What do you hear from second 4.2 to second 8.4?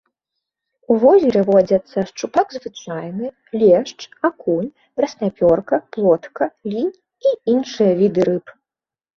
акунь, краснапёрка, плотка, лінь і іншыя віды